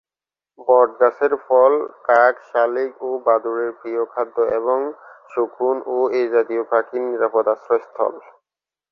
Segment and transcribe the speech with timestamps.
[0.67, 1.73] বট গাছের ফল
[2.07, 4.79] কাক, শালিক ও বাদুড়ের প্রিয় খাদ্য এবং
[5.31, 8.13] শকুন ও এ জাতীয় পাখির নিরাপদ আশ্রয়স্থল।